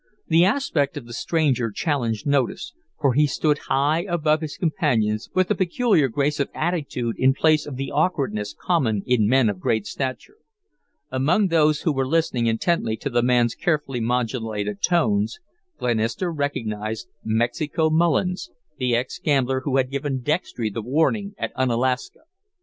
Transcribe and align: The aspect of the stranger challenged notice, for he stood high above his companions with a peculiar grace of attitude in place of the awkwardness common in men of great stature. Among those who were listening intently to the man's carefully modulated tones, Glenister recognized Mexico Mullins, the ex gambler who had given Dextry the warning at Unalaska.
The 0.29 0.43
aspect 0.43 0.97
of 0.97 1.05
the 1.05 1.13
stranger 1.13 1.69
challenged 1.69 2.25
notice, 2.25 2.73
for 2.99 3.13
he 3.13 3.27
stood 3.27 3.59
high 3.69 4.01
above 4.09 4.41
his 4.41 4.57
companions 4.57 5.29
with 5.35 5.51
a 5.51 5.53
peculiar 5.53 6.07
grace 6.07 6.39
of 6.39 6.49
attitude 6.55 7.17
in 7.19 7.35
place 7.35 7.67
of 7.67 7.75
the 7.75 7.91
awkwardness 7.91 8.55
common 8.59 9.03
in 9.05 9.27
men 9.27 9.47
of 9.47 9.59
great 9.59 9.85
stature. 9.85 10.37
Among 11.11 11.49
those 11.49 11.81
who 11.81 11.93
were 11.93 12.07
listening 12.07 12.47
intently 12.47 12.97
to 12.97 13.11
the 13.11 13.21
man's 13.21 13.53
carefully 13.53 13.99
modulated 13.99 14.81
tones, 14.81 15.37
Glenister 15.77 16.31
recognized 16.33 17.07
Mexico 17.23 17.91
Mullins, 17.91 18.49
the 18.79 18.95
ex 18.95 19.19
gambler 19.19 19.61
who 19.65 19.77
had 19.77 19.91
given 19.91 20.21
Dextry 20.23 20.71
the 20.71 20.81
warning 20.81 21.35
at 21.37 21.51
Unalaska. 21.55 22.21